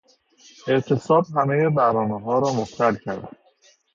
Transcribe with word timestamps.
اعتصاب 0.67 1.25
همهی 1.35 1.69
برنامهها 1.69 2.39
را 2.39 2.53
مختل 2.53 2.95
کرد. 2.95 3.29